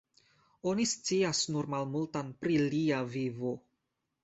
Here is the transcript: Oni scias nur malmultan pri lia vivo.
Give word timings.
Oni 0.71 0.87
scias 0.91 1.41
nur 1.57 1.69
malmultan 1.75 2.33
pri 2.41 2.59
lia 2.65 3.05
vivo. 3.13 3.57